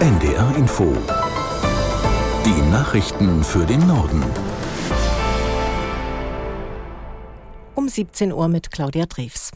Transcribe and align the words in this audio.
NDR 0.00 0.56
Info. 0.56 0.96
Die 2.46 2.70
Nachrichten 2.70 3.44
für 3.44 3.66
den 3.66 3.86
Norden. 3.86 4.24
Um 7.74 7.86
17 7.86 8.32
Uhr 8.32 8.48
mit 8.48 8.70
Claudia 8.70 9.04
Drews. 9.04 9.50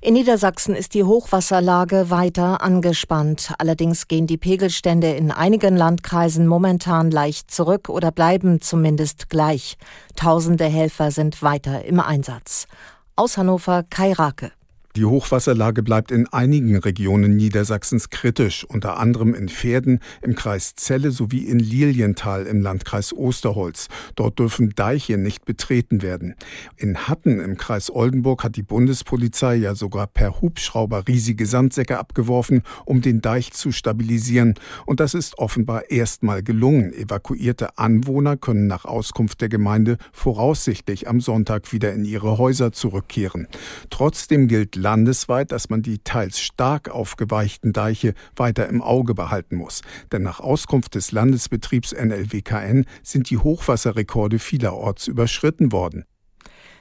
In 0.00 0.14
Niedersachsen 0.14 0.76
ist 0.76 0.94
die 0.94 1.02
Hochwasserlage 1.02 2.08
weiter 2.08 2.62
angespannt. 2.62 3.52
Allerdings 3.58 4.06
gehen 4.06 4.28
die 4.28 4.36
Pegelstände 4.36 5.10
in 5.10 5.32
einigen 5.32 5.76
Landkreisen 5.76 6.46
momentan 6.46 7.10
leicht 7.10 7.50
zurück 7.50 7.88
oder 7.88 8.12
bleiben 8.12 8.60
zumindest 8.60 9.28
gleich. 9.28 9.76
Tausende 10.14 10.66
Helfer 10.66 11.10
sind 11.10 11.42
weiter 11.42 11.84
im 11.84 11.98
Einsatz. 11.98 12.68
Aus 13.16 13.36
Hannover 13.36 13.82
Kai 13.90 14.12
Rake. 14.12 14.52
Die 14.96 15.04
Hochwasserlage 15.04 15.82
bleibt 15.82 16.12
in 16.12 16.28
einigen 16.28 16.76
Regionen 16.76 17.34
Niedersachsens 17.34 18.10
kritisch, 18.10 18.64
unter 18.64 18.96
anderem 18.96 19.34
in 19.34 19.48
Pferden 19.48 19.98
im 20.22 20.36
Kreis 20.36 20.76
Celle 20.76 21.10
sowie 21.10 21.46
in 21.48 21.58
Lilienthal 21.58 22.46
im 22.46 22.60
Landkreis 22.60 23.12
Osterholz. 23.12 23.88
Dort 24.14 24.38
dürfen 24.38 24.70
Deiche 24.76 25.18
nicht 25.18 25.46
betreten 25.46 26.00
werden. 26.00 26.36
In 26.76 27.08
Hatten 27.08 27.40
im 27.40 27.56
Kreis 27.56 27.90
Oldenburg 27.90 28.44
hat 28.44 28.54
die 28.54 28.62
Bundespolizei 28.62 29.56
ja 29.56 29.74
sogar 29.74 30.06
per 30.06 30.40
Hubschrauber 30.40 31.08
riesige 31.08 31.46
Sandsäcke 31.46 31.98
abgeworfen, 31.98 32.62
um 32.84 33.02
den 33.02 33.20
Deich 33.20 33.52
zu 33.52 33.72
stabilisieren. 33.72 34.54
Und 34.86 35.00
das 35.00 35.14
ist 35.14 35.38
offenbar 35.38 35.90
erstmal 35.90 36.44
gelungen. 36.44 36.92
Evakuierte 36.92 37.78
Anwohner 37.78 38.36
können 38.36 38.68
nach 38.68 38.84
Auskunft 38.84 39.40
der 39.40 39.48
Gemeinde 39.48 39.96
voraussichtlich 40.12 41.08
am 41.08 41.20
Sonntag 41.20 41.72
wieder 41.72 41.92
in 41.92 42.04
ihre 42.04 42.38
Häuser 42.38 42.70
zurückkehren. 42.70 43.48
Trotzdem 43.90 44.46
gilt 44.46 44.83
landesweit, 44.84 45.50
dass 45.50 45.70
man 45.70 45.80
die 45.80 45.98
teils 45.98 46.38
stark 46.40 46.90
aufgeweichten 46.90 47.72
Deiche 47.72 48.12
weiter 48.36 48.68
im 48.68 48.82
Auge 48.82 49.14
behalten 49.14 49.56
muss. 49.56 49.80
Denn 50.12 50.22
nach 50.22 50.40
Auskunft 50.40 50.94
des 50.94 51.10
Landesbetriebs 51.10 51.92
NLWKN 51.92 52.84
sind 53.02 53.30
die 53.30 53.38
Hochwasserrekorde 53.38 54.38
vielerorts 54.38 55.08
überschritten 55.08 55.72
worden. 55.72 56.04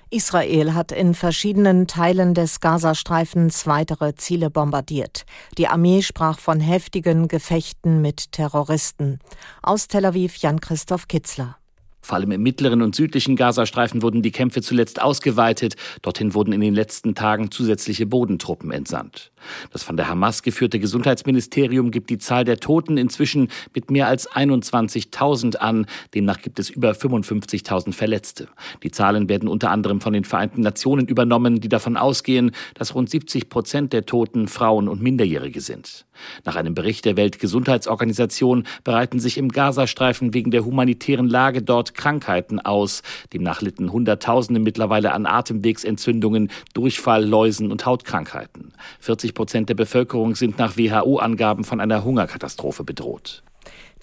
Israel 0.09 0.75
hat 0.75 0.91
in 0.91 1.15
verschiedenen 1.15 1.87
Teilen 1.87 2.33
des 2.33 2.59
Gazastreifens 2.59 3.65
weitere 3.65 4.13
Ziele 4.13 4.51
bombardiert. 4.51 5.23
Die 5.57 5.67
Armee 5.67 6.03
sprach 6.03 6.39
von 6.39 6.59
heftigen 6.59 7.27
Gefechten 7.27 8.01
mit 8.01 8.31
Terroristen. 8.33 9.19
Aus 9.63 9.87
Tel 9.87 10.05
Aviv 10.05 10.35
Jan-Christoph 10.35 11.07
Kitzler. 11.07 11.57
Vor 12.03 12.17
allem 12.17 12.31
im 12.31 12.43
mittleren 12.43 12.81
und 12.81 12.95
südlichen 12.95 13.37
Gazastreifen 13.37 14.01
wurden 14.01 14.21
die 14.21 14.31
Kämpfe 14.31 14.61
zuletzt 14.61 15.01
ausgeweitet. 15.01 15.77
Dorthin 16.01 16.33
wurden 16.33 16.51
in 16.51 16.59
den 16.59 16.75
letzten 16.75 17.15
Tagen 17.15 17.49
zusätzliche 17.49 18.05
Bodentruppen 18.05 18.71
entsandt. 18.71 19.31
Das 19.71 19.83
von 19.83 19.95
der 19.95 20.09
Hamas 20.09 20.43
geführte 20.43 20.79
Gesundheitsministerium 20.79 21.91
gibt 21.91 22.09
die 22.09 22.17
Zahl 22.17 22.43
der 22.43 22.59
Toten 22.59 22.97
inzwischen 22.97 23.47
mit 23.73 23.89
mehr 23.89 24.07
als 24.07 24.29
21.000 24.29 25.55
an. 25.55 25.85
Demnach 26.13 26.41
gibt 26.41 26.59
es 26.59 26.69
über 26.69 26.91
55.000 26.91 27.93
Verletzte. 27.93 28.49
Die 28.83 28.91
Zahlen 28.91 29.29
werden 29.29 29.47
unter 29.47 29.71
anderem 29.71 30.01
von 30.01 30.11
den 30.11 30.25
Vereinten 30.25 30.59
Nationen 30.59 31.07
übernommen, 31.07 31.61
die 31.61 31.69
davon 31.69 31.95
ausgehen, 31.95 32.51
dass 32.73 32.95
rund 32.95 33.09
70 33.09 33.47
Prozent 33.47 33.93
der 33.93 34.05
Toten 34.05 34.49
Frauen 34.49 34.89
und 34.89 35.01
Minderjährige 35.01 35.61
sind. 35.61 36.05
Nach 36.45 36.55
einem 36.55 36.75
Bericht 36.75 37.05
der 37.05 37.17
Weltgesundheitsorganisation 37.17 38.65
bereiten 38.83 39.19
sich 39.19 39.37
im 39.37 39.49
Gazastreifen 39.49 40.33
wegen 40.33 40.51
der 40.51 40.65
humanitären 40.65 41.27
Lage 41.27 41.61
dort 41.61 41.92
Krankheiten 41.95 42.59
aus. 42.59 43.01
Demnach 43.33 43.61
litten 43.61 43.91
Hunderttausende 43.91 44.59
mittlerweile 44.59 45.13
an 45.13 45.25
Atemwegsentzündungen, 45.25 46.51
Durchfall, 46.73 47.25
Läusen 47.25 47.71
und 47.71 47.85
Hautkrankheiten. 47.85 48.73
40 48.99 49.23
40 49.23 49.33
Prozent 49.35 49.69
der 49.69 49.75
Bevölkerung 49.75 50.35
sind 50.35 50.57
nach 50.57 50.75
WHO-Angaben 50.75 51.63
von 51.63 51.79
einer 51.79 52.03
Hungerkatastrophe 52.03 52.83
bedroht. 52.83 53.41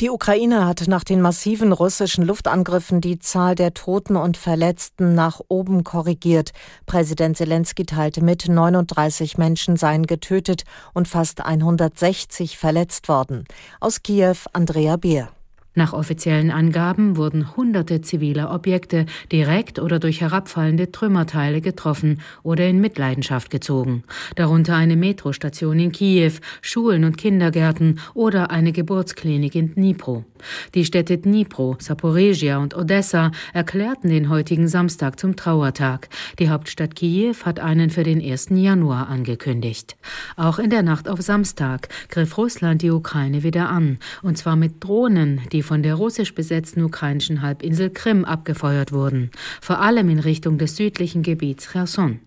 Die 0.00 0.08
Ukraine 0.08 0.66
hat 0.66 0.84
nach 0.86 1.04
den 1.04 1.20
massiven 1.20 1.72
russischen 1.72 2.24
Luftangriffen 2.24 3.02
die 3.02 3.18
Zahl 3.18 3.54
der 3.54 3.74
Toten 3.74 4.16
und 4.16 4.38
Verletzten 4.38 5.14
nach 5.14 5.40
oben 5.48 5.84
korrigiert. 5.84 6.52
Präsident 6.86 7.36
Zelensky 7.36 7.84
teilte 7.84 8.24
mit, 8.24 8.48
39 8.48 9.36
Menschen 9.36 9.76
seien 9.76 10.06
getötet 10.06 10.62
und 10.94 11.06
fast 11.06 11.44
160 11.44 12.56
verletzt 12.56 13.08
worden. 13.08 13.44
Aus 13.78 14.02
Kiew 14.02 14.36
Andrea 14.54 14.96
Beer. 14.96 15.28
Nach 15.74 15.92
offiziellen 15.92 16.50
Angaben 16.50 17.16
wurden 17.16 17.56
hunderte 17.56 18.00
ziviler 18.00 18.52
Objekte 18.52 19.06
direkt 19.30 19.78
oder 19.78 20.00
durch 20.00 20.20
herabfallende 20.20 20.90
Trümmerteile 20.90 21.60
getroffen 21.60 22.20
oder 22.42 22.66
in 22.66 22.80
Mitleidenschaft 22.80 23.50
gezogen, 23.50 24.02
darunter 24.34 24.74
eine 24.74 24.96
Metrostation 24.96 25.78
in 25.78 25.92
Kiew, 25.92 26.32
Schulen 26.60 27.04
und 27.04 27.16
Kindergärten 27.18 28.00
oder 28.14 28.50
eine 28.50 28.72
Geburtsklinik 28.72 29.54
in 29.54 29.74
Dnipro. 29.74 30.24
Die 30.74 30.84
Städte 30.84 31.18
Dnipro, 31.18 31.76
Saporegia 31.78 32.58
und 32.58 32.76
Odessa 32.76 33.30
erklärten 33.52 34.08
den 34.08 34.28
heutigen 34.28 34.68
Samstag 34.68 35.18
zum 35.18 35.36
Trauertag. 35.36 36.08
Die 36.38 36.50
Hauptstadt 36.50 36.94
Kiew 36.94 37.34
hat 37.44 37.60
einen 37.60 37.90
für 37.90 38.02
den 38.02 38.20
1. 38.20 38.48
Januar 38.50 39.08
angekündigt. 39.08 39.96
Auch 40.36 40.58
in 40.58 40.70
der 40.70 40.82
Nacht 40.82 41.08
auf 41.08 41.20
Samstag 41.20 41.88
griff 42.08 42.38
Russland 42.38 42.82
die 42.82 42.90
Ukraine 42.90 43.42
wieder 43.42 43.68
an, 43.68 43.98
und 44.22 44.38
zwar 44.38 44.56
mit 44.56 44.82
Drohnen, 44.82 45.40
die 45.52 45.62
von 45.62 45.82
der 45.82 45.94
russisch 45.94 46.34
besetzten 46.34 46.82
ukrainischen 46.82 47.42
Halbinsel 47.42 47.90
Krim 47.90 48.24
abgefeuert 48.24 48.92
wurden, 48.92 49.30
vor 49.60 49.80
allem 49.80 50.08
in 50.08 50.18
Richtung 50.18 50.58
des 50.58 50.76
südlichen 50.76 51.22
Gebiets 51.22 51.72
Cherson. 51.72 52.20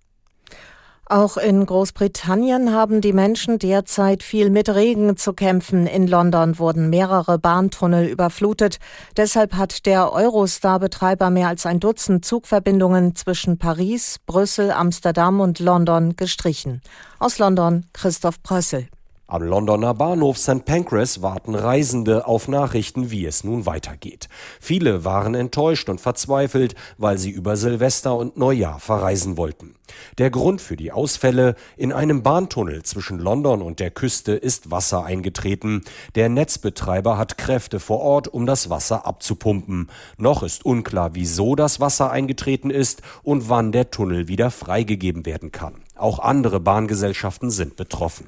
Auch 1.05 1.35
in 1.35 1.65
Großbritannien 1.65 2.73
haben 2.73 3.01
die 3.01 3.11
Menschen 3.11 3.59
derzeit 3.59 4.23
viel 4.23 4.49
mit 4.49 4.69
Regen 4.69 5.17
zu 5.17 5.33
kämpfen. 5.33 5.85
In 5.85 6.07
London 6.07 6.57
wurden 6.59 6.89
mehrere 6.89 7.37
Bahntunnel 7.37 8.07
überflutet. 8.07 8.77
Deshalb 9.17 9.53
hat 9.55 9.85
der 9.85 10.13
Eurostar-Betreiber 10.13 11.29
mehr 11.29 11.49
als 11.49 11.65
ein 11.65 11.81
Dutzend 11.81 12.23
Zugverbindungen 12.23 13.15
zwischen 13.15 13.57
Paris, 13.57 14.17
Brüssel, 14.25 14.71
Amsterdam 14.71 15.41
und 15.41 15.59
London 15.59 16.15
gestrichen. 16.15 16.81
Aus 17.19 17.37
London 17.37 17.85
Christoph 17.91 18.41
Prössel. 18.41 18.87
Am 19.33 19.41
Londoner 19.41 19.95
Bahnhof 19.95 20.37
St. 20.37 20.63
Pancras 20.63 21.23
warten 21.23 21.55
Reisende 21.55 22.27
auf 22.27 22.47
Nachrichten, 22.47 23.09
wie 23.09 23.25
es 23.25 23.43
nun 23.43 23.65
weitergeht. 23.65 24.29
Viele 24.59 25.05
waren 25.05 25.33
enttäuscht 25.33 25.89
und 25.89 25.99
verzweifelt, 25.99 26.75
weil 26.99 27.17
sie 27.17 27.31
über 27.31 27.57
Silvester 27.57 28.15
und 28.15 28.37
Neujahr 28.37 28.79
verreisen 28.79 29.35
wollten. 29.35 29.73
Der 30.19 30.29
Grund 30.29 30.61
für 30.61 30.75
die 30.75 30.91
Ausfälle 30.91 31.55
in 31.77 31.91
einem 31.91 32.21
Bahntunnel 32.21 32.83
zwischen 32.83 33.17
London 33.17 33.63
und 33.63 33.79
der 33.79 33.89
Küste 33.89 34.33
ist 34.33 34.69
Wasser 34.69 35.03
eingetreten. 35.03 35.81
Der 36.13 36.29
Netzbetreiber 36.29 37.17
hat 37.17 37.39
Kräfte 37.39 37.79
vor 37.79 38.01
Ort, 38.01 38.27
um 38.27 38.45
das 38.45 38.69
Wasser 38.69 39.07
abzupumpen. 39.07 39.89
Noch 40.19 40.43
ist 40.43 40.63
unklar, 40.63 41.15
wieso 41.15 41.55
das 41.55 41.79
Wasser 41.79 42.11
eingetreten 42.11 42.69
ist 42.69 43.01
und 43.23 43.49
wann 43.49 43.71
der 43.71 43.89
Tunnel 43.89 44.27
wieder 44.27 44.51
freigegeben 44.51 45.25
werden 45.25 45.51
kann. 45.51 45.81
Auch 45.95 46.19
andere 46.19 46.59
Bahngesellschaften 46.59 47.49
sind 47.49 47.77
betroffen. 47.77 48.27